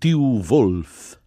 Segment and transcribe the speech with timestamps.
[0.00, 1.20] Tio Wolf.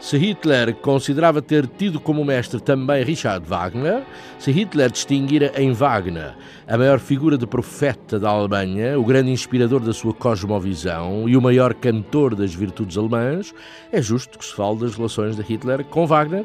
[0.00, 4.02] Se Hitler considerava ter tido como mestre também Richard Wagner,
[4.40, 6.34] se Hitler distinguira em Wagner
[6.66, 11.42] a maior figura de profeta da Alemanha, o grande inspirador da sua cosmovisão e o
[11.42, 13.54] maior cantor das virtudes alemãs,
[13.90, 16.44] é justo que se fale das relações de Hitler com Wagner,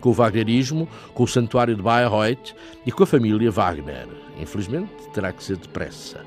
[0.00, 4.08] com o Wagnerismo, com o santuário de Bayreuth e com a família Wagner.
[4.40, 6.20] Infelizmente, terá que ser depressa.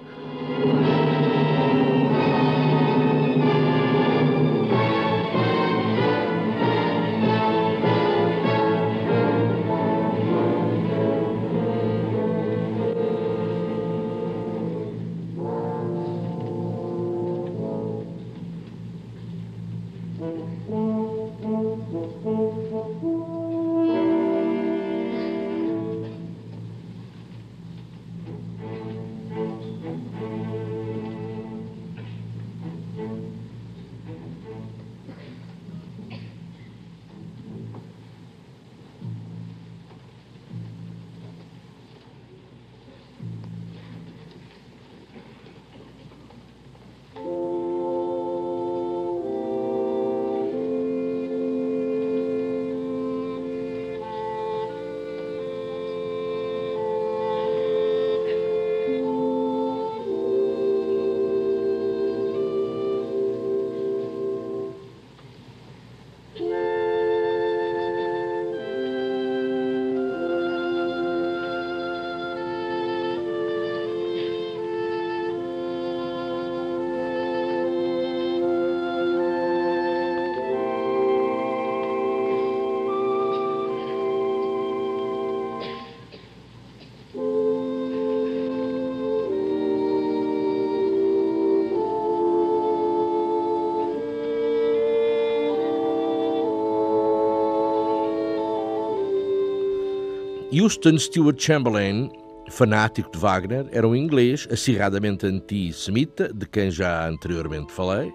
[100.58, 102.10] Houston Stewart Chamberlain,
[102.50, 108.14] fanático de Wagner, era um inglês acirradamente antissemita, de quem já anteriormente falei,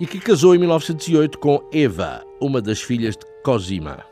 [0.00, 4.04] e que casou em 1908 com Eva, uma das filhas de Cosima,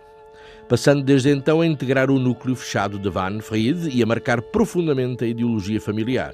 [0.69, 5.25] passando desde então a integrar o núcleo fechado de Van Fried e a marcar profundamente
[5.25, 6.33] a ideologia familiar.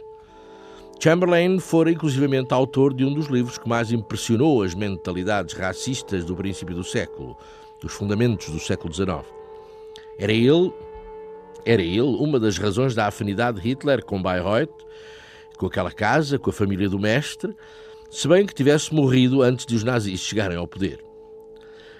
[1.02, 6.36] Chamberlain fora inclusivamente autor de um dos livros que mais impressionou as mentalidades racistas do
[6.36, 7.34] princípio do século,
[7.82, 9.41] Os Fundamentos do século XIX.
[10.22, 10.72] Era ele,
[11.66, 14.70] era ele uma das razões da afinidade de Hitler com Bayreuth,
[15.58, 17.52] com aquela casa, com a família do mestre,
[18.08, 21.04] se bem que tivesse morrido antes de os nazis chegarem ao poder.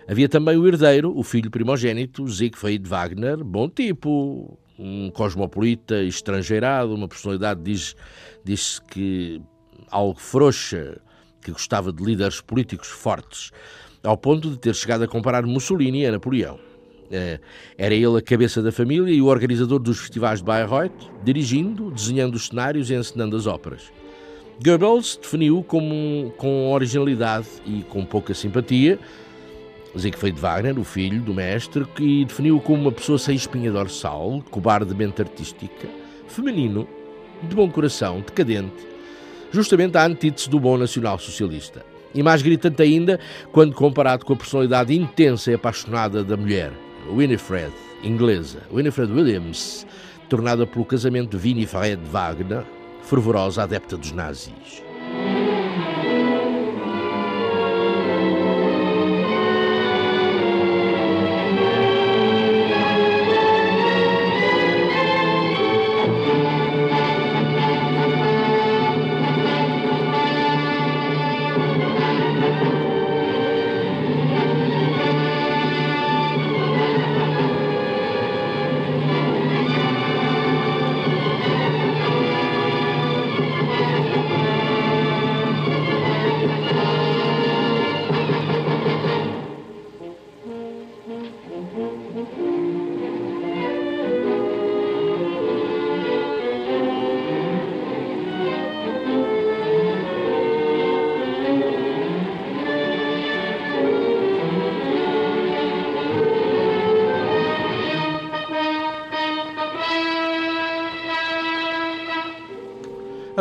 [0.07, 7.09] Havia também o herdeiro, o filho primogênito, Siegfried Wagner, bom tipo, um cosmopolita estrangeirado, uma
[7.09, 7.97] personalidade, diz,
[8.45, 9.43] diz que
[9.91, 10.97] algo frouxa,
[11.41, 13.51] que gostava de líderes políticos fortes,
[14.01, 16.72] ao ponto de ter chegado a comparar Mussolini a Napoleão.
[17.13, 17.39] Eh,
[17.77, 22.35] era ele a cabeça da família e o organizador dos festivais de Bayreuth, dirigindo, desenhando
[22.35, 23.93] os cenários e encenando as óperas.
[24.65, 28.99] Goebbels definiu como, com originalidade e com pouca simpatia
[29.99, 35.21] Siegfried Wagner, o filho do mestre, que definiu como uma pessoa sem espinha dorsal, cobardemente
[35.21, 35.89] artística,
[36.27, 36.89] feminino,
[37.43, 38.87] de bom coração, decadente,
[39.51, 41.85] justamente a antítese do bom nacional-socialista.
[42.15, 43.19] E mais gritante ainda
[43.53, 46.73] quando comparado com a personalidade intensa e apaixonada da mulher,
[47.11, 47.73] Winifred,
[48.03, 49.87] inglesa, Winifred Williams,
[50.29, 52.65] tornada pelo casamento de Winifred Wagner,
[53.03, 54.83] fervorosa adepta dos nazis.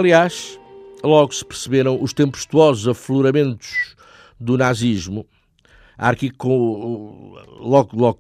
[0.02, 0.60] Aliás,
[1.04, 3.96] logo se perceberam os tempestuosos afloramentos
[4.40, 5.28] do nazismo.
[7.60, 8.20] Logo, logo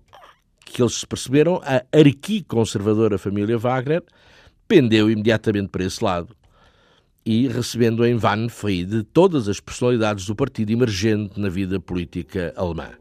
[0.63, 4.03] que eles se perceberam, a arquiconservadora família Wagner
[4.67, 6.35] pendeu imediatamente para esse lado
[7.25, 13.00] e recebendo em Van Fried todas as personalidades do partido emergente na vida política alemã.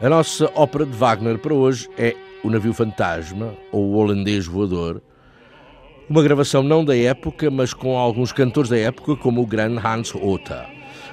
[0.00, 5.02] A nossa ópera de Wagner para hoje é O Navio Fantasma, ou O Holandês Voador,
[6.08, 10.14] uma gravação não da época, mas com alguns cantores da época, como o grande Hans
[10.14, 10.66] Otta.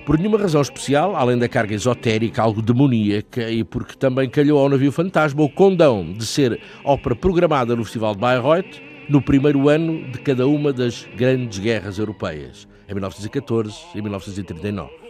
[0.05, 4.69] Por nenhuma razão especial, além da carga esotérica, algo demoníaca, e porque também calhou ao
[4.69, 10.09] Navio Fantasma o condão de ser ópera programada no Festival de Bayreuth no primeiro ano
[10.09, 15.07] de cada uma das grandes guerras europeias, em 1914 e 1939.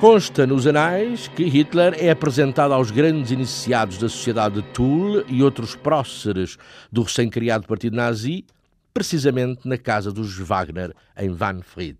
[0.00, 5.42] Consta nos anais que Hitler é apresentado aos grandes iniciados da sociedade de Toul e
[5.42, 6.56] outros próceres
[6.90, 8.46] do recém-criado partido nazi,
[8.94, 11.98] precisamente na casa dos Wagner, em Wanfried.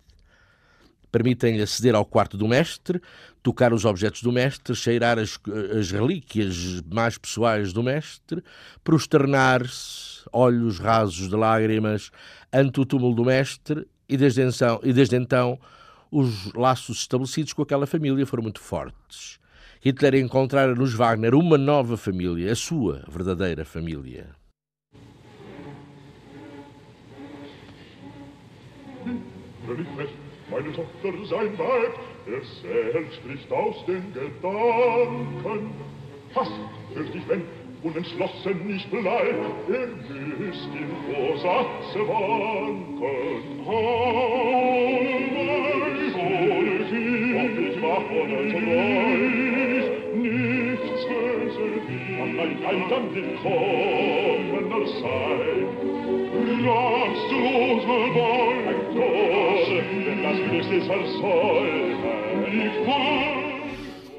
[1.13, 3.03] Permitem-lhe aceder ao quarto do mestre,
[3.43, 5.39] tocar os objetos do mestre, cheirar as,
[5.79, 8.43] as relíquias mais pessoais do mestre,
[8.83, 12.11] prosternar-se, olhos rasos de lágrimas,
[12.51, 15.59] ante o túmulo do mestre e desde então, e desde então
[16.11, 19.39] os laços estabelecidos com aquela família foram muito fortes.
[19.81, 24.35] Hitler encontrara nos Wagner uma nova família, a sua verdadeira família.
[30.51, 31.95] meine Tochter sein Weib,
[33.13, 35.73] spricht aus den Gedanken.
[37.29, 37.43] Wenn
[37.83, 39.37] unentschlossen nicht bleib,
[39.69, 39.87] er
[40.39, 43.67] müsst im Vorsatze wanken.
[43.67, 44.51] Oh,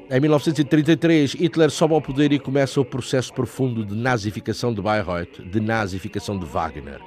[0.10, 5.40] Em 1933, Hitler sobe ao poder e começa o processo profundo de nazificação de Bayreuth,
[5.46, 7.00] de nazificação de Wagner.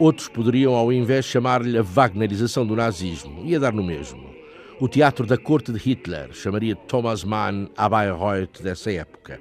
[0.00, 3.44] Outros poderiam, ao invés, chamar-lhe a Wagnerização do nazismo.
[3.44, 4.39] Ia dar no mesmo.
[4.80, 9.38] O teatro da corte de Hitler chamaria Thomas Mann a Bayreuth dessa época.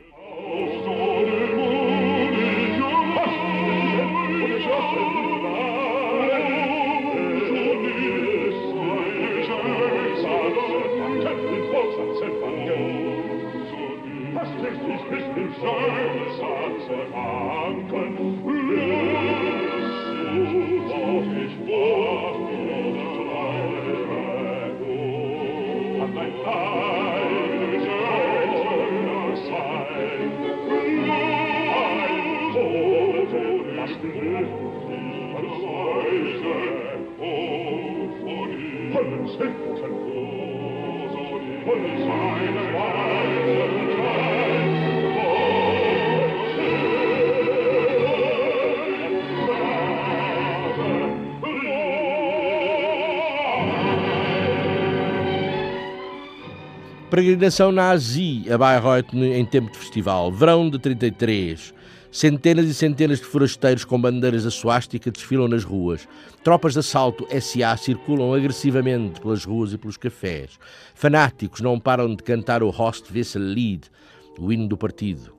[57.10, 61.74] Peregrinação nazi a Bayreuth em tempo de festival, verão de 33.
[62.12, 66.08] Centenas e centenas de forasteiros com bandeiras da suástica desfilam nas ruas.
[66.44, 70.58] Tropas de assalto SA circulam agressivamente pelas ruas e pelos cafés.
[70.96, 73.92] Fanáticos não param de cantar o Host Wessel Lied,
[74.40, 75.32] o hino do partido.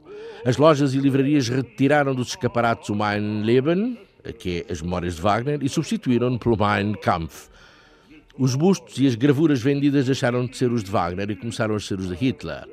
[0.44, 3.98] As lojas e livrarias retiraram dos escaparates o Mein Leben,
[4.38, 7.48] que é as memórias de Wagner, e substituíram-no pelo Mein Kampf.
[8.38, 11.80] Os bustos e as gravuras vendidas deixaram de ser os de Wagner e começaram a
[11.80, 12.64] ser os de Hitler.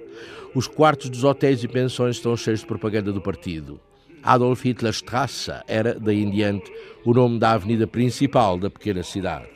[0.54, 3.82] Os quartos dos hotéis e pensões estão cheios de propaganda do partido.
[4.24, 6.72] Adolf Hitler Strasse era, daí em diante,
[7.06, 9.48] o nome da avenida principal da pequena cidade.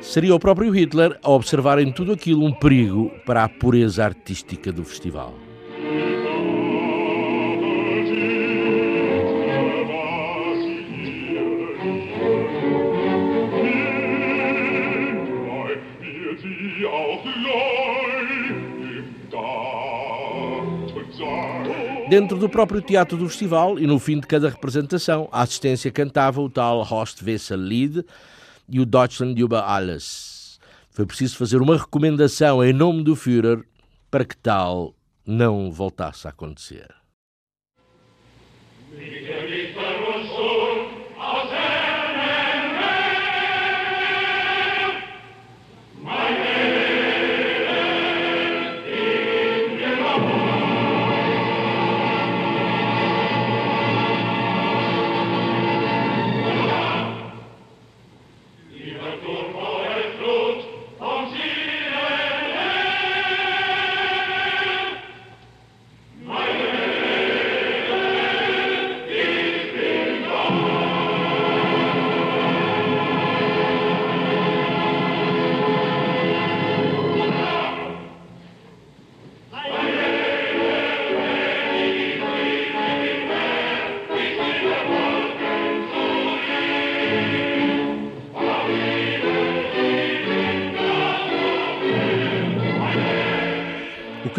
[0.00, 4.72] Seria o próprio Hitler a observar em tudo aquilo um perigo para a pureza artística
[4.72, 5.34] do festival.
[22.08, 26.40] Dentro do próprio teatro do festival e no fim de cada representação, a assistência cantava
[26.40, 28.04] o tal Horst Wessel Lied
[28.68, 30.60] e o Deutschland über alles.
[30.88, 33.64] Foi preciso fazer uma recomendação em nome do Führer
[34.08, 34.94] para que tal
[35.26, 36.86] não voltasse a acontecer.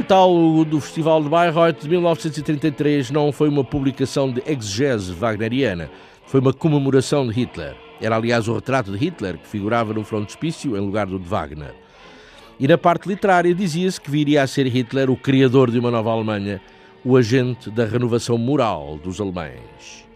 [0.08, 5.92] Catálogo do Festival de Bayreuth de 1933 não foi uma publicação de exegese wagneriana,
[6.26, 7.76] foi uma comemoração de Hitler.
[8.00, 11.76] Era, aliás, o retrato de Hitler que figurava no frontispício em lugar do de Wagner.
[12.58, 16.12] E na parte literária dizia-se que viria a ser Hitler o criador de uma nova
[16.12, 16.62] Alemanha,
[17.04, 20.07] o agente da renovação moral dos alemães.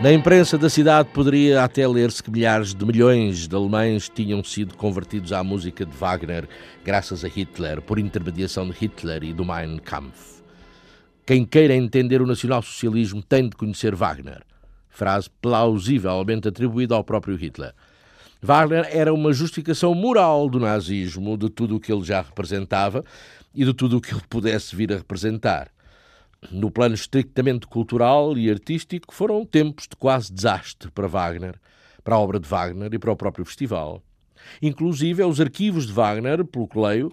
[0.00, 4.76] Na imprensa da cidade poderia até ler-se que milhares de milhões de alemães tinham sido
[4.76, 6.48] convertidos à música de Wagner
[6.84, 10.40] graças a Hitler, por intermediação de Hitler e do Mein Kampf.
[11.26, 14.44] Quem queira entender o nacionalsocialismo tem de conhecer Wagner.
[14.88, 17.74] Frase plausivelmente atribuída ao próprio Hitler.
[18.40, 23.04] Wagner era uma justificação moral do nazismo, de tudo o que ele já representava
[23.52, 25.72] e de tudo o que ele pudesse vir a representar
[26.50, 31.56] no plano estritamente cultural e artístico, foram tempos de quase desastre para Wagner,
[32.04, 34.02] para a obra de Wagner e para o próprio festival.
[34.62, 37.12] Inclusive, os arquivos de Wagner, pelo que leio,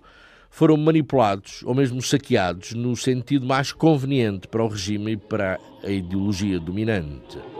[0.49, 5.89] foram manipulados ou mesmo saqueados no sentido mais conveniente para o regime e para a
[5.89, 7.54] ideologia dominante.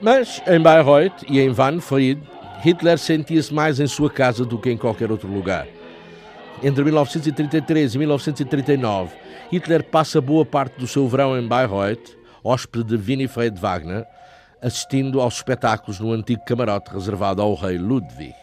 [0.00, 2.22] Mas em Bayreuth e em Wanfried,
[2.62, 5.66] Hitler sentia-se mais em sua casa do que em qualquer outro lugar.
[6.62, 9.14] Entre 1933 e 1939,
[9.50, 14.06] Hitler passa boa parte do seu verão em Bayreuth, hóspede de Winifred Wagner,
[14.62, 18.34] assistindo aos espetáculos no antigo camarote reservado ao rei Ludwig.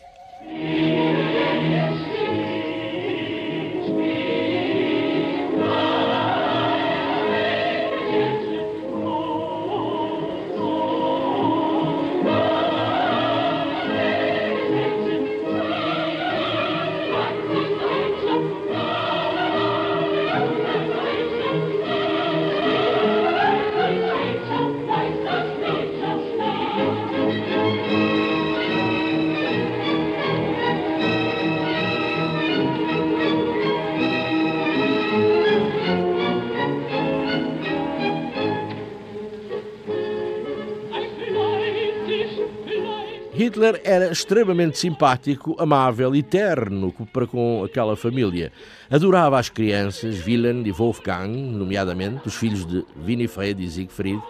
[43.57, 48.51] Hitler era extremamente simpático, amável e terno para com aquela família.
[48.87, 54.21] Adorava as crianças, Wilhelm e Wolfgang, nomeadamente, os filhos de Winifred e Siegfried.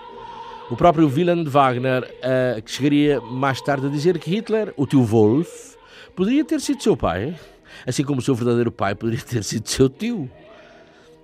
[0.72, 5.04] O próprio Wilhelm Wagner, uh, que chegaria mais tarde a dizer que Hitler, o tio
[5.04, 5.76] Wolf,
[6.16, 7.36] poderia ter sido seu pai,
[7.86, 10.32] assim como o seu verdadeiro pai poderia ter sido seu tio.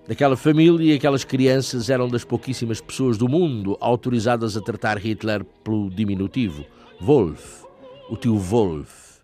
[0.09, 5.45] Aquela família e aquelas crianças eram das pouquíssimas pessoas do mundo autorizadas a tratar Hitler
[5.63, 6.65] pelo diminutivo.
[6.99, 7.62] Wolf,
[8.09, 9.19] o tio Wolf.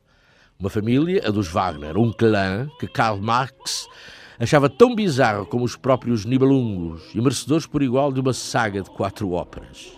[0.60, 3.88] Uma família, a dos Wagner, um clã que Karl Marx
[4.40, 8.90] achava tão bizarro como os próprios Nibelungos e merecedores por igual de uma saga de
[8.90, 9.94] quatro óperas.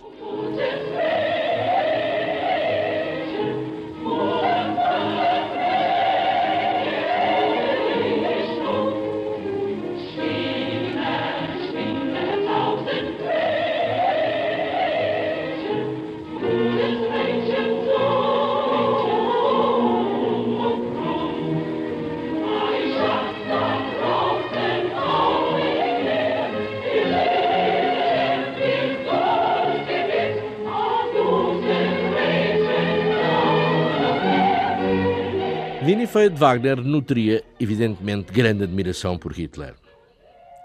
[36.02, 39.76] Winifred Wagner nutria, evidentemente, grande admiração por Hitler.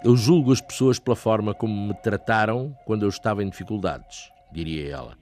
[0.02, 4.90] Eu julgo as pessoas pela forma como me trataram quando eu estava em dificuldades, diria
[4.90, 5.16] ela.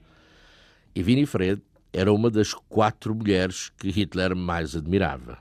[0.95, 1.61] E Winifred
[1.93, 5.37] era uma das quatro mulheres que Hitler mais admirava.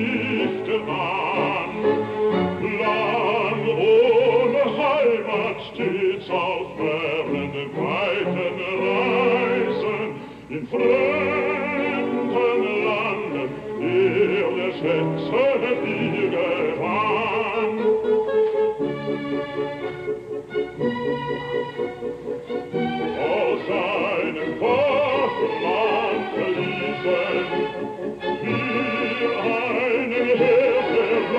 [0.00, 1.29] Lüfte war.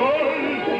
[0.01, 0.71] alto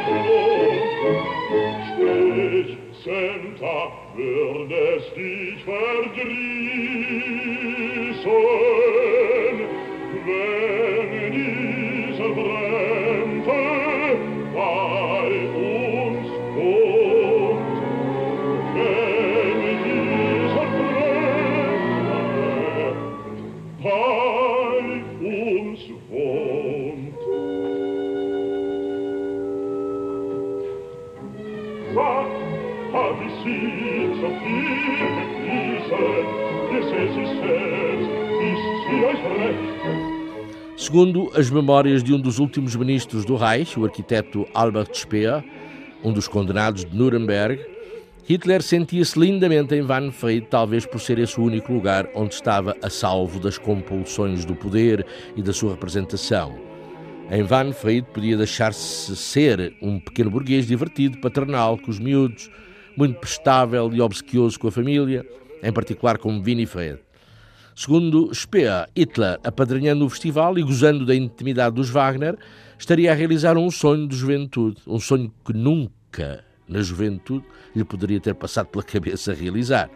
[41.42, 45.44] as memórias de um dos últimos ministros do Reich, o arquiteto Albert Speer,
[46.04, 47.66] um dos condenados de Nuremberg,
[48.30, 52.92] Hitler sentia-se lindamente em Wahnfried, talvez por ser esse o único lugar onde estava a
[52.92, 55.04] salvo das compulsões do poder
[55.36, 56.60] e da sua representação.
[57.32, 62.52] Em Wahnfried podia deixar-se ser um pequeno burguês divertido, paternal, com os miúdos,
[62.96, 65.26] muito prestável e obsequioso com a família,
[65.64, 67.00] em particular com Winifred.
[67.82, 72.38] Segundo Speer, Hitler, apadrinhando o festival e gozando da intimidade dos Wagner,
[72.78, 77.44] estaria a realizar um sonho de juventude, um sonho que nunca, na juventude,
[77.76, 79.90] lhe poderia ter passado pela cabeça realizar.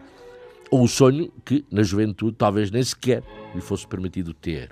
[0.68, 3.22] Ou o sonho que, na juventude, talvez nem sequer
[3.54, 4.70] lhe fosse permitido ter.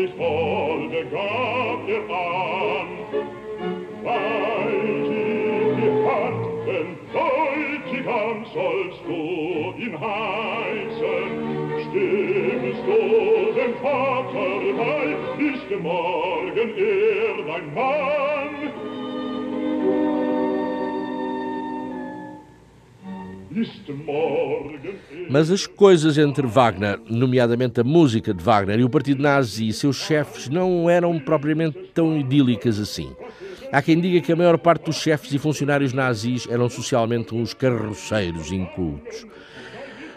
[0.00, 2.88] die Folge gab der an,
[4.02, 11.30] weil sie dir hatten, Bräutigam sollst du ihn heißen,
[11.84, 13.00] stimmst du
[13.60, 15.06] dem Vater bei,
[15.44, 18.59] ist morgen er dein Mann,
[25.28, 29.72] Mas as coisas entre Wagner, nomeadamente a música de Wagner e o partido nazi e
[29.72, 33.12] seus chefes, não eram propriamente tão idílicas assim.
[33.72, 37.52] Há quem diga que a maior parte dos chefes e funcionários nazis eram socialmente uns
[37.52, 39.26] carroceiros incultos.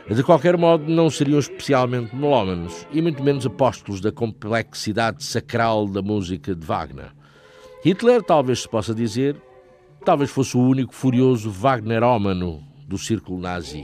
[0.09, 6.01] De qualquer modo, não seriam especialmente melómanos e muito menos apóstolos da complexidade sacral da
[6.01, 7.11] música de Wagner.
[7.83, 9.35] Hitler, talvez se possa dizer,
[10.03, 13.83] talvez fosse o único furioso Wagnerómano do círculo nazi.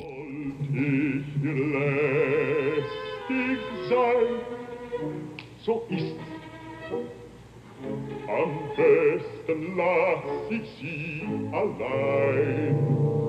[5.65, 6.29] So ist's.
[8.27, 13.28] Am besten lass ich sie allein.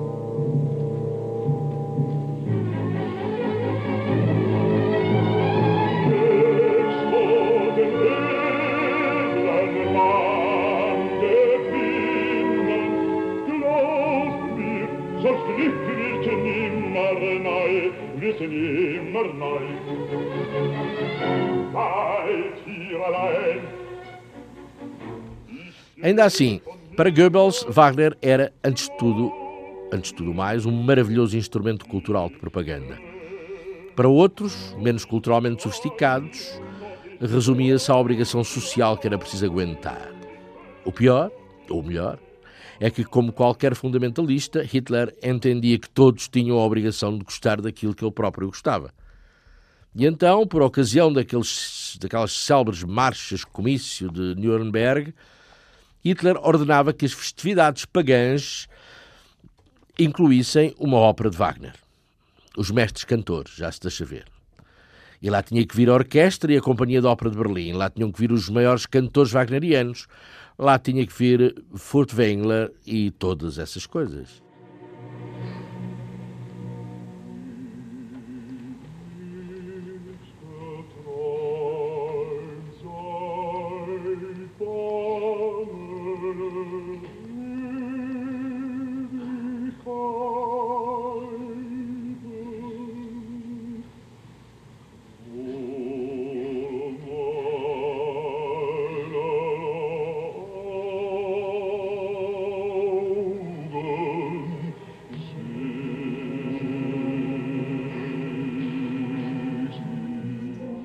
[26.03, 26.59] Ainda assim,
[26.97, 29.31] para Goebbels, Wagner era, antes de tudo,
[29.93, 32.97] antes de tudo mais, um maravilhoso instrumento cultural de propaganda.
[33.95, 36.59] Para outros, menos culturalmente sofisticados,
[37.19, 40.11] resumia-se à obrigação social que era preciso aguentar.
[40.83, 41.31] O pior,
[41.69, 42.17] ou melhor,
[42.79, 47.93] é que, como qualquer fundamentalista, Hitler entendia que todos tinham a obrigação de gostar daquilo
[47.93, 48.91] que ele próprio gostava.
[49.95, 55.13] E então, por ocasião daqueles, daquelas célebres marchas comício de Nuremberg,
[56.03, 58.67] Hitler ordenava que as festividades pagãs
[59.99, 61.75] incluíssem uma ópera de Wagner.
[62.57, 64.25] Os mestres cantores, já se deixa ver.
[65.21, 67.73] E lá tinha que vir a orquestra e a Companhia de Ópera de Berlim.
[67.73, 70.07] Lá tinham que vir os maiores cantores wagnerianos.
[70.57, 74.41] Lá tinha que vir Furtwängler e todas essas coisas.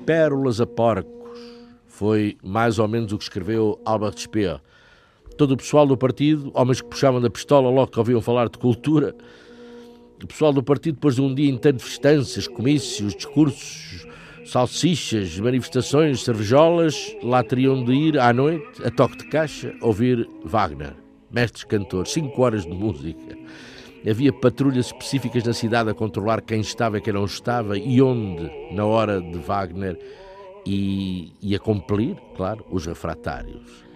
[0.07, 1.13] Pérolas a porcos.
[1.87, 4.61] Foi mais ou menos o que escreveu Albert Speer.
[5.37, 8.57] Todo o pessoal do partido, homens que puxavam da pistola logo que ouviam falar de
[8.57, 9.15] cultura,
[10.23, 14.07] o pessoal do partido, depois de um dia inteiro de festanças, comícios, discursos,
[14.47, 20.95] salsichas, manifestações, cervejolas, lá teriam de ir à noite, a toque de caixa, ouvir Wagner,
[21.31, 23.37] mestres cantores, cinco horas de música.
[24.09, 28.51] Havia patrulhas específicas na cidade a controlar quem estava e quem não estava e onde,
[28.73, 29.99] na hora de Wagner,
[30.67, 33.87] e, e a compelir, claro, os refratários.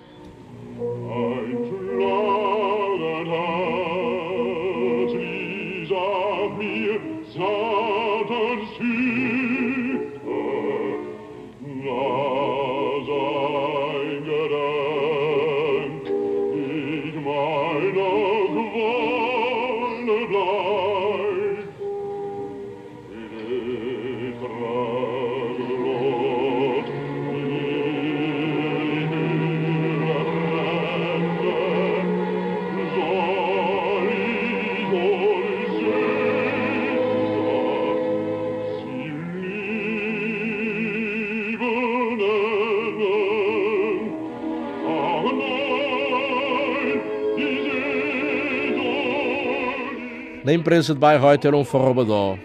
[50.51, 52.37] Na imprensa de Bayreuth era um forrobadó.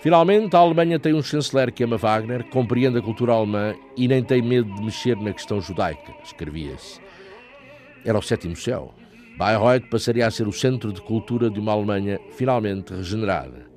[0.00, 4.22] Finalmente, a Alemanha tem um chanceler que ama Wagner, compreende a cultura alemã e nem
[4.22, 7.00] tem medo de mexer na questão judaica, escrevia-se.
[8.04, 8.94] Era o sétimo céu.
[9.36, 13.67] Bayreuth passaria a ser o centro de cultura de uma Alemanha finalmente regenerada.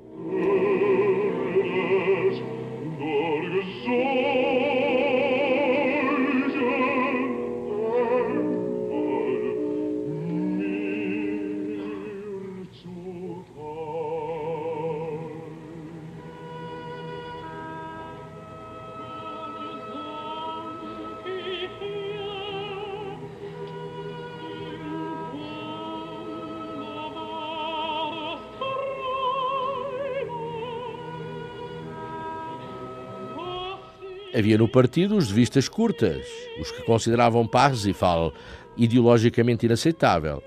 [34.42, 36.26] Havia no partido os de vistas curtas,
[36.60, 38.34] os que consideravam Parsifal
[38.76, 40.42] ideologicamente inaceitável.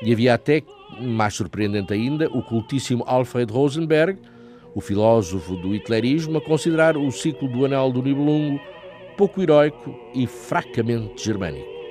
[0.00, 0.62] E havia até,
[1.00, 4.16] mais surpreendente ainda, o cultíssimo Alfred Rosenberg,
[4.76, 8.60] o filósofo do hitlerismo, a considerar o ciclo do Anel do Nibelungo
[9.16, 11.81] pouco heróico e fracamente germânico.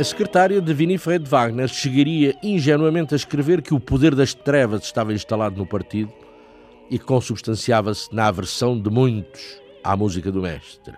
[0.00, 5.12] A secretária de Winifred Wagner chegaria ingenuamente a escrever que o poder das trevas estava
[5.12, 6.10] instalado no partido
[6.90, 10.96] e consubstanciava-se na aversão de muitos à música do mestre.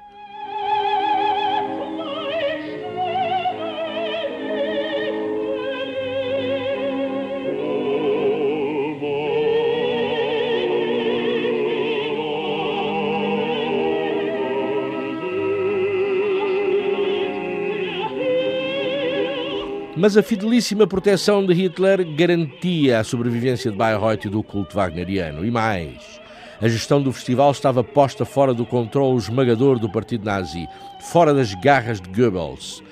[20.02, 25.46] Mas a fidelíssima proteção de Hitler garantia a sobrevivência de Bayreuth e do culto wagneriano.
[25.46, 26.20] E mais,
[26.60, 30.66] a gestão do festival estava posta fora do controle esmagador do partido nazi,
[30.98, 32.82] fora das garras de Goebbels.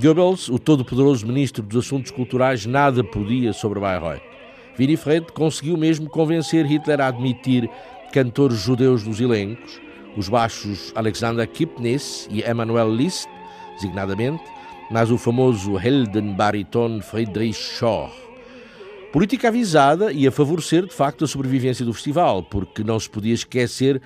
[0.00, 4.22] Goebbels, o todo-poderoso ministro dos Assuntos Culturais, nada podia sobre Bayreuth.
[4.78, 7.68] Winifred conseguiu mesmo convencer Hitler a admitir
[8.10, 9.78] cantores judeus nos elencos,
[10.16, 13.28] os baixos Alexander Kipnis e Emanuel Liszt,
[13.74, 14.53] designadamente,
[14.90, 18.10] mas o famoso Heldenbariton Friedrich Schor.
[19.12, 23.32] Política avisada e a favorecer, de facto, a sobrevivência do festival, porque não se podia
[23.32, 24.02] esquecer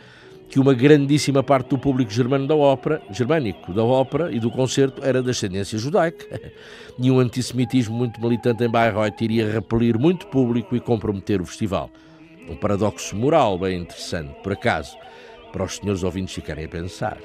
[0.48, 5.04] que uma grandíssima parte do público germano da ópera, germânico da ópera e do concerto
[5.04, 6.40] era de ascendência judaica.
[7.00, 11.88] E um antissemitismo muito militante em Bayreuth iria repelir muito público e comprometer o festival.
[12.50, 14.96] Um paradoxo moral bem interessante, por acaso,
[15.52, 17.18] para os senhores ouvintes ficarem a pensar.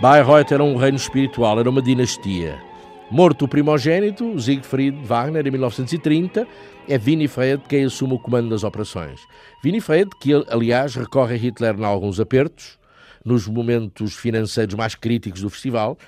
[0.00, 2.62] Bayreuth era um reino espiritual, era uma dinastia.
[3.10, 6.46] Morto o primogênito, Siegfried Wagner, em 1930,
[6.88, 9.20] é Winifred quem assume o comando das operações.
[9.64, 12.78] Winifred, que aliás recorre a Hitler em alguns apertos,
[13.24, 15.98] nos momentos financeiros mais críticos do festival,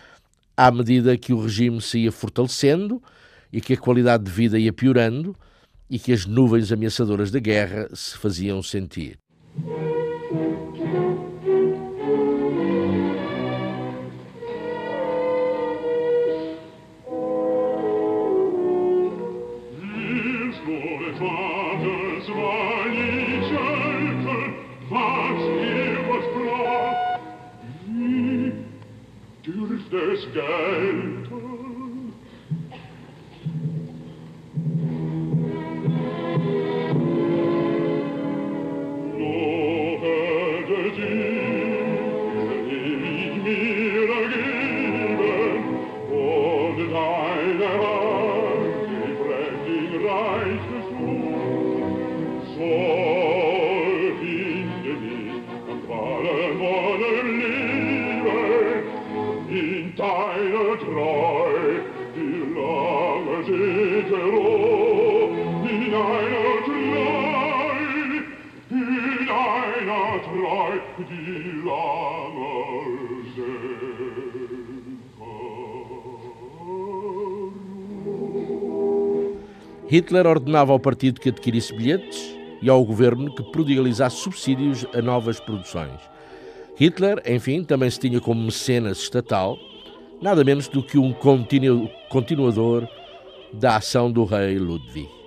[0.56, 3.02] à medida que o regime se ia fortalecendo
[3.52, 5.34] e que a qualidade de vida ia piorando
[5.90, 9.18] e que as nuvens ameaçadoras da guerra se faziam sentir.
[29.90, 31.29] des sky.
[79.90, 85.40] Hitler ordenava ao partido que adquirisse bilhetes e ao governo que prodigalizasse subsídios a novas
[85.40, 86.00] produções.
[86.76, 89.58] Hitler, enfim, também se tinha como mecenas estatal,
[90.22, 91.12] nada menos do que um
[92.08, 92.86] continuador
[93.52, 95.19] da ação do rei Ludwig.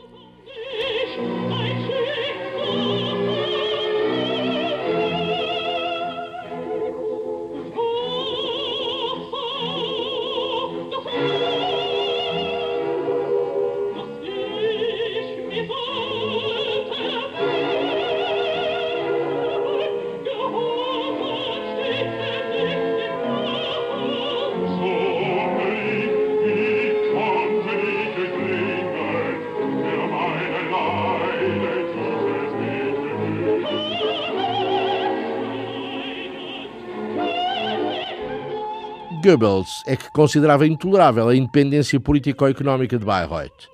[39.24, 43.70] Goebbels é que considerava intolerável a independência político-económica de Bayreuth.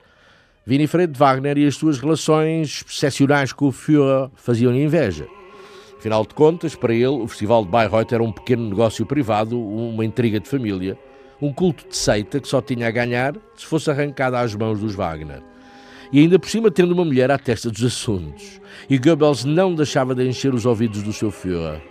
[0.67, 5.27] Winifred Wagner e as suas relações excepcionais com o Führer faziam-lhe inveja.
[5.97, 10.05] Afinal de contas, para ele, o Festival de Bayreuth era um pequeno negócio privado, uma
[10.05, 10.95] intriga de família,
[11.41, 14.93] um culto de seita que só tinha a ganhar se fosse arrancado às mãos dos
[14.93, 15.41] Wagner.
[16.13, 18.61] E ainda por cima tendo uma mulher à testa dos assuntos.
[18.87, 21.81] E Goebbels não deixava de encher os ouvidos do seu Führer.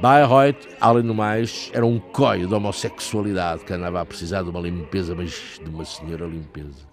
[0.00, 4.60] Bayreuth, além do mais, era um coio de homossexualidade que andava a precisar de uma
[4.60, 6.92] limpeza, mas de uma senhora limpeza.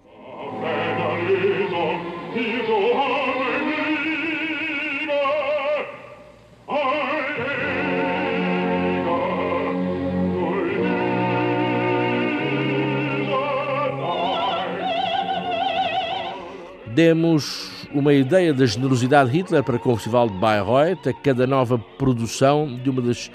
[16.99, 21.47] demos uma ideia da generosidade de Hitler para com o Festival de Bayreuth, a cada
[21.47, 23.31] nova produção de uma das,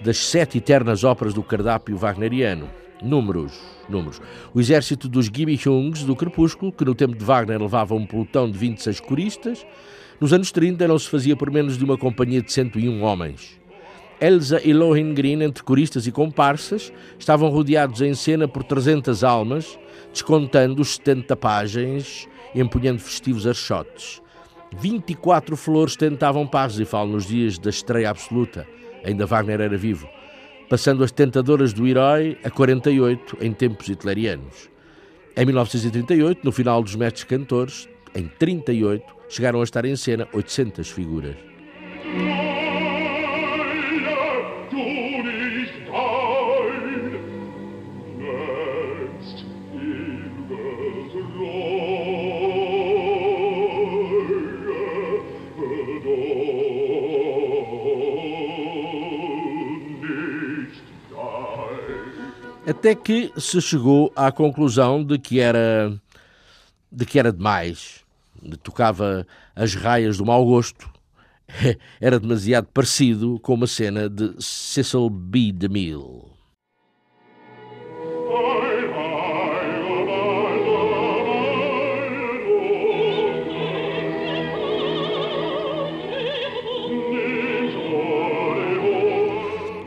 [0.00, 2.68] das sete eternas óperas do cardápio wagneriano.
[3.02, 4.20] Números, números.
[4.54, 8.56] O exército dos Gibichungs do Crepúsculo, que no tempo de Wagner levava um pelotão de
[8.56, 9.66] 26 coristas,
[10.20, 13.58] nos anos 30 não se fazia por menos de uma companhia de 101 homens.
[14.20, 19.78] Elsa e Lohengrin, entre coristas e comparsas, estavam rodeados em cena por 300 almas,
[20.12, 24.22] descontando os 70 páginas, empunhando festivos archotes.
[24.78, 28.66] 24 flores tentavam Parsifal nos dias da estreia absoluta,
[29.04, 30.08] ainda Wagner era vivo,
[30.68, 34.70] passando as tentadoras do herói a 48 em tempos hitlerianos.
[35.36, 40.90] Em 1938, no final dos Mestres Cantores, em 38, chegaram a estar em cena 800
[40.90, 41.36] figuras.
[62.86, 65.92] Até que se chegou à conclusão de que era
[66.92, 68.04] de que era demais.
[68.62, 70.88] Tocava as raias do mau gosto.
[72.00, 75.50] Era demasiado parecido com uma cena de Cecil B.
[75.50, 76.25] DeMille.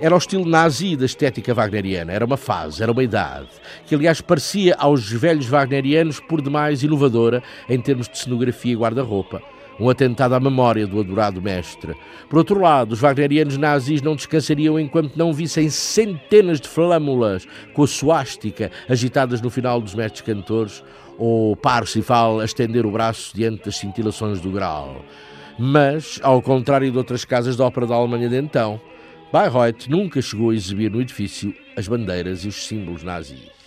[0.02, 3.50] Era o estilo nazi da estética wagneriana, era uma fase, era uma idade,
[3.86, 9.42] que aliás parecia aos velhos wagnerianos por demais inovadora em termos de cenografia e guarda-roupa.
[9.78, 11.98] Um atentado à memória do adorado mestre.
[12.30, 17.84] Por outro lado, os wagnerianos nazis não descansariam enquanto não vissem centenas de flâmulas com
[17.84, 20.82] a suástica agitadas no final dos mestres cantores
[21.18, 25.04] ou Parsifal a estender o braço diante das cintilações do grau.
[25.58, 28.80] Mas, ao contrário de outras casas de ópera da Alemanha de então,
[29.32, 33.59] Bayreuth nunca chegou a exibir no edifício as bandeiras e os símbolos nazis.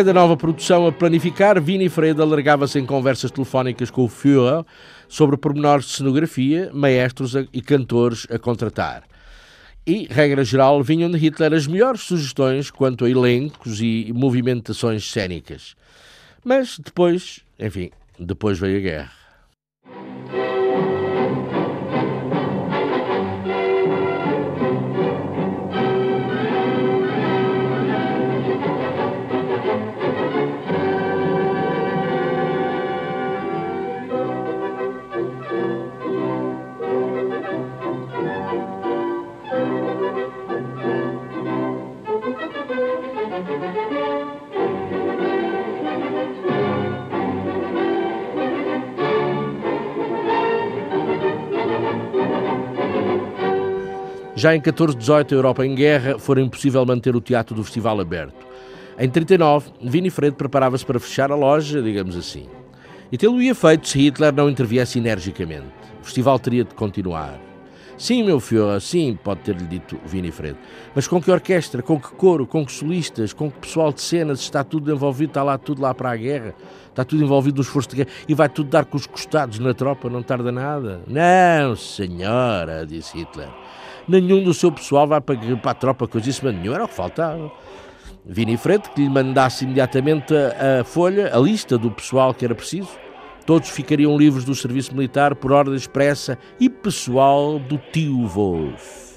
[0.00, 4.64] Cada nova produção a planificar, Vini Freire alargava-se em conversas telefónicas com o Führer
[5.06, 9.02] sobre pormenores de cenografia, maestros e cantores a contratar.
[9.86, 15.76] E, regra geral, vinham de Hitler as melhores sugestões quanto a elencos e movimentações cênicas.
[16.42, 19.19] Mas depois, enfim, depois veio a guerra.
[54.40, 58.46] Já em 1418, a Europa em guerra, fora impossível manter o teatro do festival aberto.
[58.98, 62.48] Em 39, Winifred preparava-se para fechar a loja, digamos assim.
[63.12, 65.66] E tê-lo-ia feito se Hitler não interviesse energicamente.
[66.00, 67.38] O festival teria de continuar.
[67.98, 70.56] Sim, meu filho, sim, pode ter-lhe dito Winifred.
[70.94, 74.40] Mas com que orquestra, com que coro, com que solistas, com que pessoal de cenas,
[74.40, 76.54] está tudo envolvido, está lá tudo lá para a guerra,
[76.88, 79.74] está tudo envolvido no esforço de guerra e vai tudo dar com os costados na
[79.74, 81.02] tropa, não tarda nada.
[81.06, 83.50] Não, senhora, disse Hitler
[84.10, 86.88] nenhum do seu pessoal vai para, para a tropa, coisa isso, mas nenhum era o
[86.88, 87.50] que faltava.
[88.26, 92.90] Winifred que lhe mandasse imediatamente a, a folha, a lista do pessoal que era preciso.
[93.46, 99.10] Todos ficariam livres do serviço militar por ordem expressa e pessoal do tio Wolf.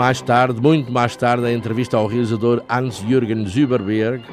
[0.00, 4.24] Mais tarde, muito mais tarde, em entrevista ao realizador Hans-Jürgen Zuberberg,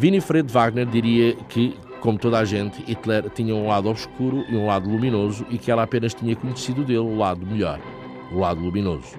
[0.00, 4.66] Winifred Wagner diria que, como toda a gente, Hitler tinha um lado obscuro e um
[4.66, 7.80] lado luminoso e que ela apenas tinha conhecido dele o lado melhor,
[8.30, 9.18] o lado luminoso.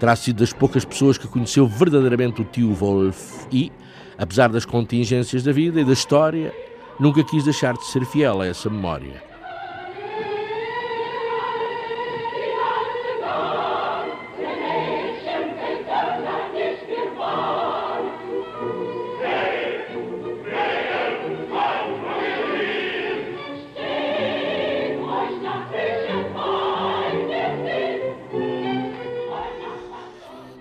[0.00, 3.70] Terá sido das poucas pessoas que conheceu verdadeiramente o tio Wolf e,
[4.16, 6.54] apesar das contingências da vida e da história,
[6.98, 9.27] nunca quis deixar de ser fiel a essa memória.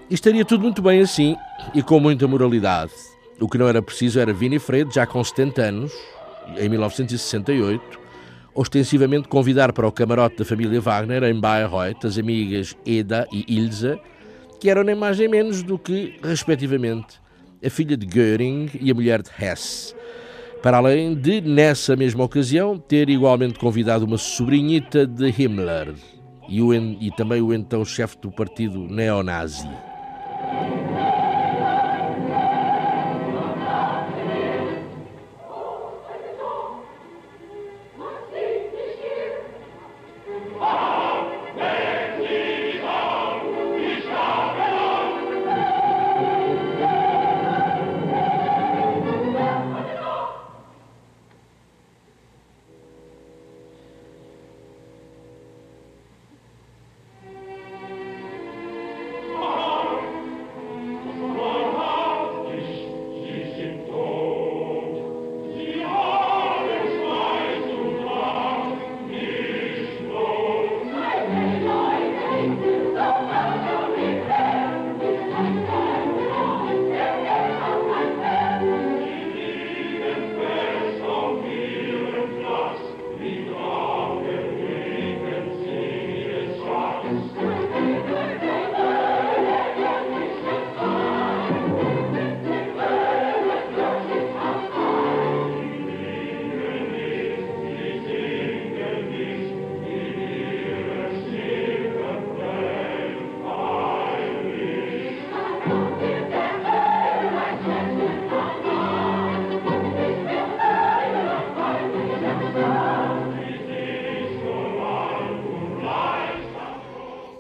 [0.10, 1.36] E estaria tudo muito bem assim
[1.74, 2.94] e com muita moralidade.
[3.42, 5.92] O que não era preciso era Winifred, já com 70 anos,
[6.58, 8.00] em 1968,
[8.56, 14.00] ostensivamente convidar para o camarote da família Wagner, em Bayreuth, as amigas Eda e Ilse,
[14.62, 17.20] que eram nem mais nem menos do que, respectivamente,
[17.64, 19.94] a filha de Göring e a mulher de Hess.
[20.64, 25.94] Para além de, nessa mesma ocasião, ter igualmente convidado uma sobrinhita de Himmler
[26.48, 29.68] e, o, e também o então chefe do partido neonazi.
[30.58, 31.07] Amen.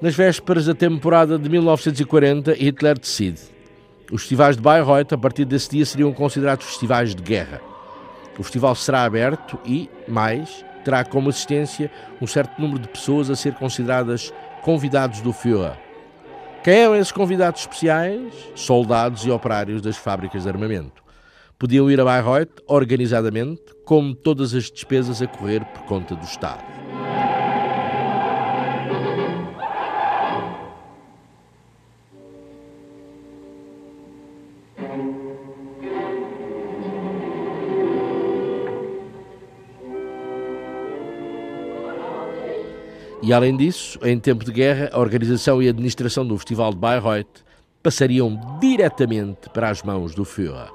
[0.07, 3.41] Nas vésperas da temporada de 1940, Hitler decide.
[4.09, 7.59] Os festivais de Bayreuth, a partir desse dia, seriam considerados festivais de guerra.
[8.39, 11.91] O festival será aberto e, mais, terá como assistência
[12.21, 15.77] um certo número de pessoas a ser consideradas convidados do Führer.
[16.63, 18.33] Quem eram esses convidados especiais?
[18.55, 21.03] Soldados e operários das fábricas de armamento.
[21.59, 26.63] Podiam ir a Bayreuth organizadamente, como todas as despesas a correr por conta do Estado.
[43.27, 47.43] E além disso, em tempo de guerra, a organização e administração do Festival de Bayreuth
[47.83, 50.71] passariam diretamente para as mãos do Führer.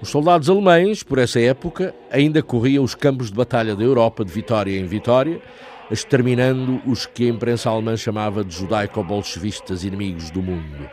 [0.00, 4.30] Os soldados alemães, por essa época, ainda corriam os campos de batalha da Europa de
[4.30, 5.42] vitória em vitória
[5.90, 10.88] exterminando os que a imprensa alemã chamava de judaico-bolchevistas inimigos do mundo.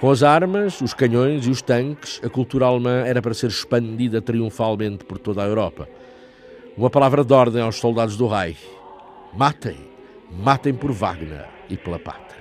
[0.00, 4.20] Com as armas, os canhões e os tanques, a cultura alemã era para ser expandida
[4.20, 5.88] triunfalmente por toda a Europa.
[6.76, 8.60] Uma palavra de ordem aos soldados do Reich:
[9.32, 9.78] matem,
[10.30, 12.35] matem por Wagner e pela pátria.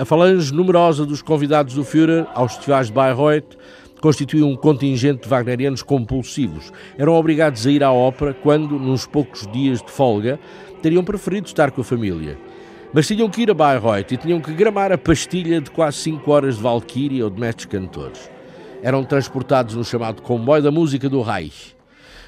[0.00, 3.54] A falange numerosa dos convidados do Führer aos festivais de Bayreuth
[4.00, 6.72] constituía um contingente de wagnerianos compulsivos.
[6.96, 10.40] Eram obrigados a ir à ópera quando, nos poucos dias de folga,
[10.80, 12.38] teriam preferido estar com a família.
[12.94, 16.30] Mas tinham que ir a Bayreuth e tinham que gramar a pastilha de quase 5
[16.30, 18.30] horas de Valkyrie ou de mestres cantores.
[18.82, 21.76] Eram transportados no chamado comboio da música do Reich.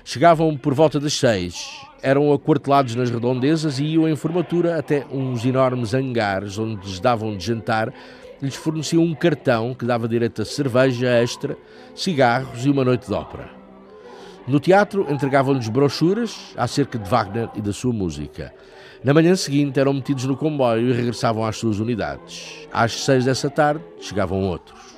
[0.04, 5.44] Chegavam por volta das seis eram aquartelados nas redondezas e iam em formatura até uns
[5.44, 7.94] enormes hangares onde lhes davam de jantar
[8.42, 11.56] lhes forneciam um cartão que dava direito a cerveja extra,
[11.94, 13.48] cigarros e uma noite de ópera.
[14.48, 18.52] No teatro entregavam-lhes brochuras acerca de Wagner e da sua música.
[19.04, 22.66] Na manhã seguinte eram metidos no comboio e regressavam às suas unidades.
[22.72, 24.91] Às seis dessa tarde chegavam outros.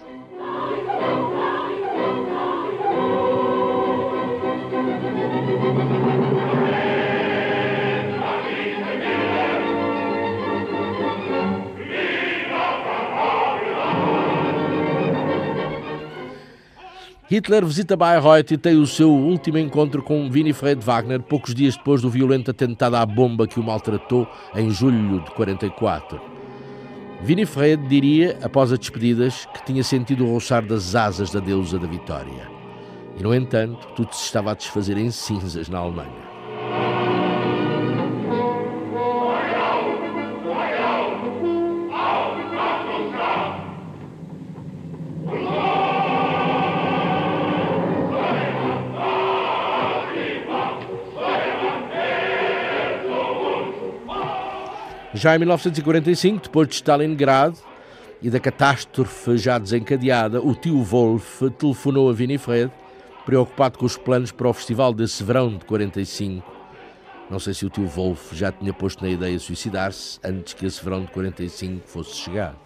[17.27, 22.03] Hitler visita Bayreuth e tem o seu último encontro com Winifred Wagner poucos dias depois
[22.03, 26.20] do violento atentado à bomba que o maltratou em julho de 44.
[27.25, 31.87] Winifred diria, após as despedidas, que tinha sentido o roçar das asas da deusa da
[31.87, 32.47] vitória.
[33.18, 37.24] E, no entanto, tudo se estava a desfazer em cinzas na Alemanha.
[55.15, 57.57] Já em 1945, depois de Stalingrado
[58.21, 62.73] e da catástrofe já desencadeada, o tio Wolf telefonou a Winifred,
[63.25, 66.45] preocupado com os planos para o festival desse verão de 45.
[67.31, 70.83] Não sei se o tio Wolf já tinha posto na ideia suicidar-se antes que esse
[70.83, 72.57] verão de 45 fosse chegar.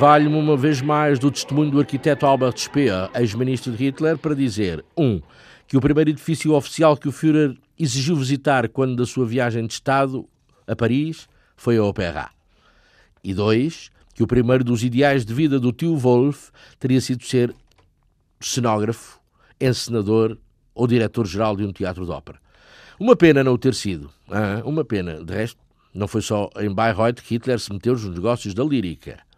[0.00, 4.82] Valho-me uma vez mais do testemunho do arquiteto Albert Speer, ex-ministro de Hitler, para dizer:
[4.96, 5.04] 1.
[5.04, 5.20] Um,
[5.68, 9.74] que o primeiro edifício oficial que o Führer exigiu visitar quando da sua viagem de
[9.74, 10.26] Estado
[10.66, 12.30] a Paris foi a Opéra.
[13.22, 13.90] E 2.
[14.14, 16.48] Que o primeiro dos ideais de vida do tio Wolf
[16.78, 17.54] teria sido ser
[18.40, 19.20] cenógrafo,
[19.60, 20.38] encenador
[20.74, 22.38] ou diretor-geral de um teatro de ópera.
[22.98, 24.10] Uma pena não o ter sido.
[24.30, 25.22] Ah, uma pena.
[25.22, 25.60] De resto,
[25.92, 29.28] não foi só em Bayreuth que Hitler se meteu nos negócios da lírica.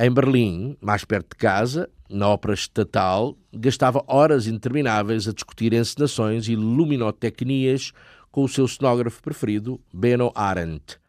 [0.00, 6.46] Em Berlim, mais perto de casa, na ópera estatal, gastava horas intermináveis a discutir encenações
[6.46, 7.90] e luminotecnias
[8.30, 11.00] com o seu cenógrafo preferido, Benno Arendt.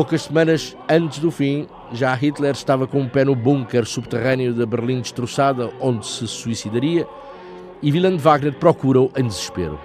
[0.00, 4.64] Poucas semanas antes do fim, já Hitler estava com um pé no bunker subterrâneo da
[4.64, 7.06] Berlim destroçada, onde se suicidaria,
[7.82, 9.78] e Wieland Wagner procura-o em desespero.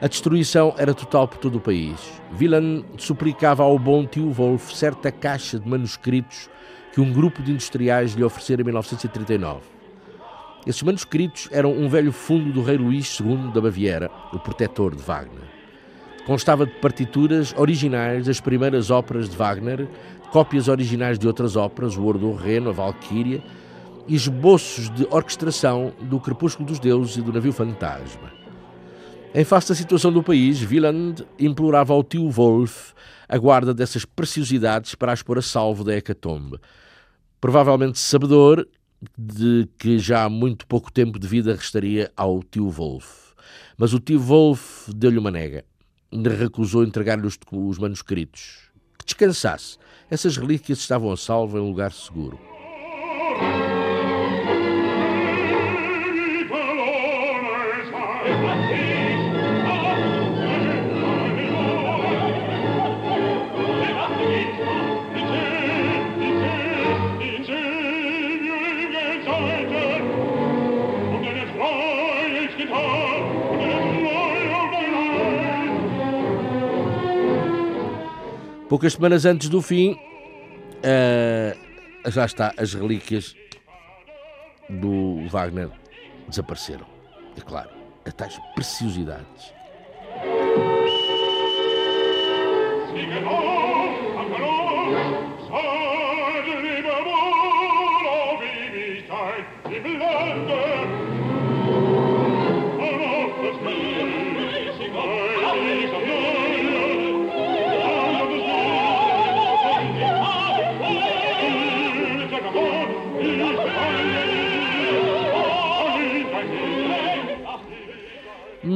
[0.00, 1.98] A destruição era total por todo o país.
[2.38, 6.48] Wieland suplicava ao bom tio Wolf certa caixa de manuscritos
[6.92, 9.58] que um grupo de industriais lhe oferecera em 1939.
[10.64, 15.02] Esses manuscritos eram um velho fundo do rei Luís II da Baviera, o protetor de
[15.02, 15.59] Wagner.
[16.30, 19.88] Constava de partituras originais das primeiras óperas de Wagner,
[20.30, 23.42] cópias originais de outras óperas, o Ordo Reno, a Valquíria,
[24.06, 28.30] e esboços de orquestração do Crepúsculo dos Deuses e do Navio Fantasma.
[29.34, 32.92] Em face da situação do país, Wieland implorava ao tio Wolf
[33.28, 36.60] a guarda dessas preciosidades para as pôr a salvo da hecatombe.
[37.40, 38.68] Provavelmente sabedor
[39.18, 43.32] de que já há muito pouco tempo de vida restaria ao tio Wolf.
[43.76, 45.64] Mas o tio Wolf deu-lhe uma nega.
[46.12, 48.70] Recusou entregar-lhe os, os manuscritos.
[48.98, 49.78] Que descansasse.
[50.10, 52.49] Essas relíquias estavam a salvo em lugar seguro.
[78.70, 79.98] Poucas semanas antes do fim,
[80.78, 83.34] uh, já está, as relíquias
[84.68, 85.68] do Wagner
[86.28, 86.86] desapareceram.
[87.36, 87.70] É claro,
[88.06, 89.52] as tais preciosidades.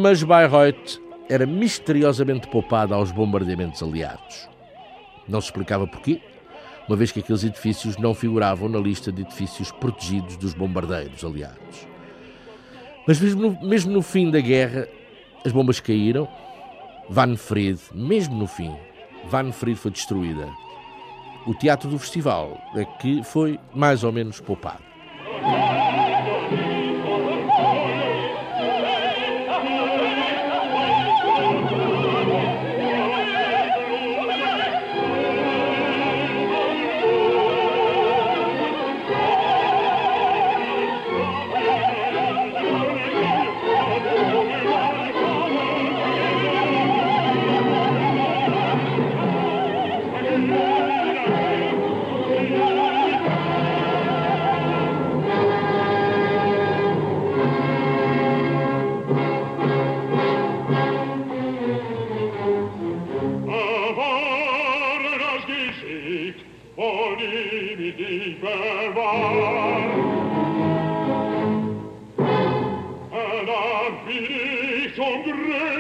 [0.05, 1.01] Mas Bayreuth
[1.31, 4.47] era misteriosamente poupada aos bombardeamentos aliados.
[5.27, 6.21] Não se explicava porquê,
[6.87, 11.89] uma vez que aqueles edifícios não figuravam na lista de edifícios protegidos dos bombardeiros aliados.
[13.09, 14.87] Mas mesmo no, mesmo no fim da guerra,
[15.43, 16.29] as bombas caíram.
[17.39, 18.77] Fried, mesmo no fim,
[19.55, 20.51] Fried foi destruída.
[21.47, 24.93] O teatro do festival é que foi mais ou menos poupado.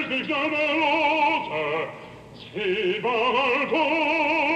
[0.08, 1.88] dich damalote,
[2.54, 4.53] sie war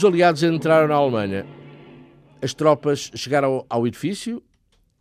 [0.00, 1.44] Os aliados entraram na Alemanha.
[2.40, 4.42] As tropas chegaram ao edifício,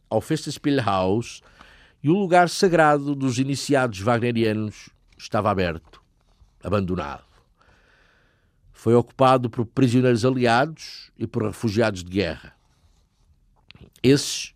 [0.10, 1.42] ao Festspielhaus,
[2.04, 6.04] e o lugar sagrado dos iniciados wagnerianos estava aberto,
[6.62, 7.24] abandonado.
[8.74, 12.54] Foi ocupado por prisioneiros aliados e por refugiados de guerra.
[14.04, 14.54] Esses,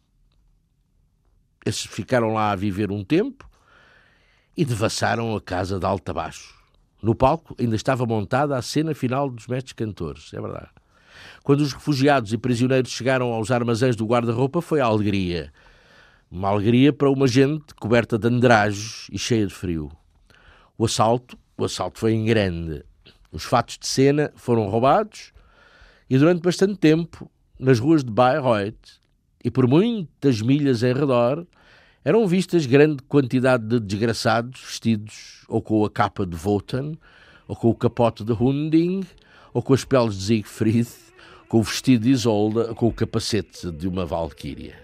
[1.66, 3.50] esses ficaram lá a viver um tempo
[4.58, 6.63] e devassaram a casa de alto a baixo.
[7.04, 10.70] No palco ainda estava montada a cena final dos mestres cantores, é verdade.
[11.44, 15.52] Quando os refugiados e prisioneiros chegaram aos armazéns do guarda-roupa, foi a alegria.
[16.32, 19.92] Uma alegria para uma gente coberta de andrajos e cheia de frio.
[20.78, 22.86] O assalto, o assalto foi em grande.
[23.34, 25.34] Os fatos de cena foram roubados
[26.10, 27.30] e durante bastante tempo,
[27.60, 29.02] nas ruas de Bayreuth
[29.44, 31.46] e por muitas milhas em redor,
[32.06, 36.94] eram vistas grande quantidade de desgraçados vestidos ou com a capa de Wotan,
[37.48, 39.04] ou com o capote de Hunding,
[39.54, 40.90] ou com as peles de Siegfried,
[41.48, 44.76] com o vestido de Isolda, com o capacete de uma valquíria.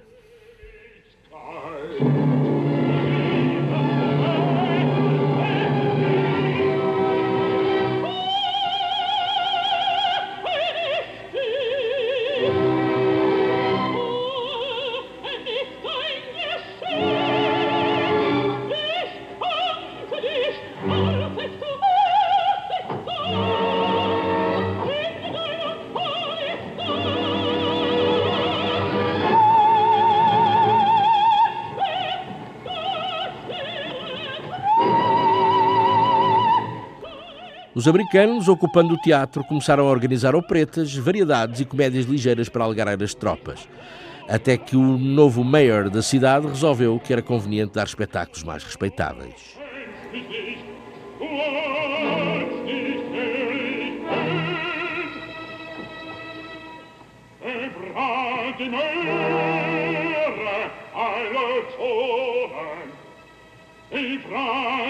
[37.80, 43.02] Os americanos, ocupando o teatro, começaram a organizar operetas, variedades e comédias ligeiras para alegrar
[43.02, 43.70] as tropas.
[44.28, 49.58] Até que o novo mayor da cidade resolveu que era conveniente dar espetáculos mais respeitáveis.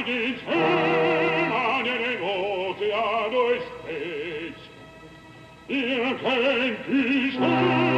[0.07, 0.78] Ihr
[7.41, 7.88] Oh.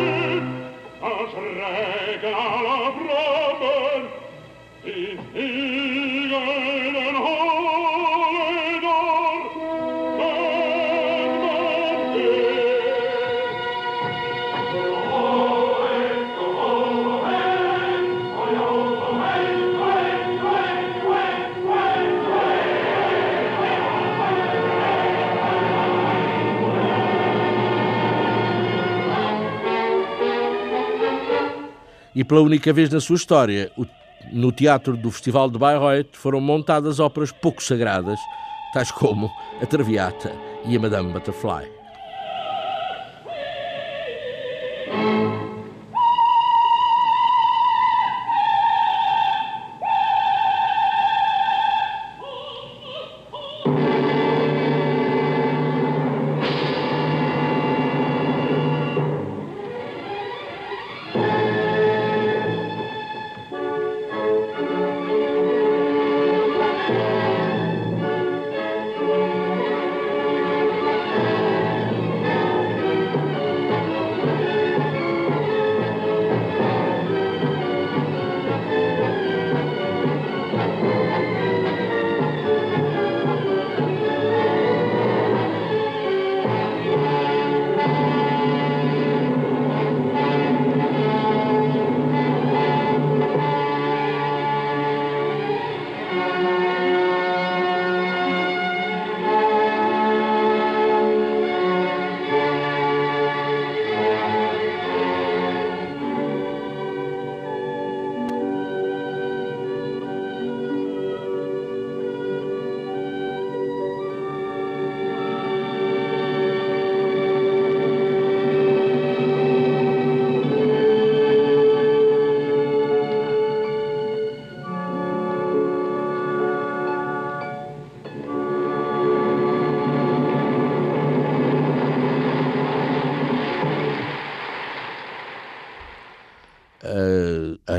[32.32, 33.70] Pela única vez na sua história,
[34.32, 38.18] no teatro do Festival de Bayreuth foram montadas óperas pouco sagradas,
[38.74, 39.30] tais como
[39.62, 40.32] a Traviata
[40.66, 41.81] e a Madame Butterfly.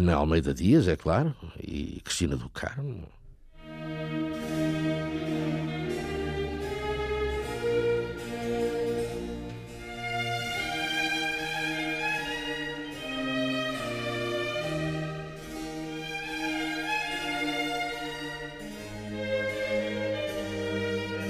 [0.03, 1.32] Ana Almeida Dias, é claro,
[1.62, 3.07] e Cristina do Carmo.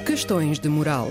[0.07, 1.11] Questões de moral.